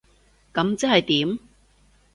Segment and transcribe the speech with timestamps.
[0.51, 1.37] 噉即係點？